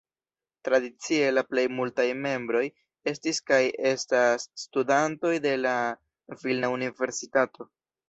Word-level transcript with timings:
Tradicie 0.69 1.27
la 1.35 1.43
plej 1.49 1.65
multaj 1.79 2.07
membroj 2.23 2.63
estis 3.13 3.43
kaj 3.53 3.61
estas 3.93 4.49
studantoj 4.65 5.37
de 5.49 5.55
la 5.63 5.79
Vilna 6.43 6.77
Universitato. 6.83 7.75